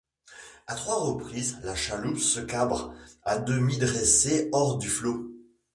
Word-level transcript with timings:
À 0.65 0.73
trois 0.73 0.95
reprises 0.95 1.59
la 1.61 1.75
chaloupe 1.75 2.17
se 2.17 2.39
cabre, 2.39 2.95
à 3.21 3.37
demi 3.37 3.77
dressée 3.77 4.49
hors 4.51 4.79
du 4.79 4.89
flot. 4.89 5.31